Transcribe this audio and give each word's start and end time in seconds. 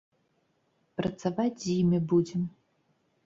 Працаваць 1.01 1.53
з 1.65 1.75
імі 1.81 1.99
будзем. 2.13 2.41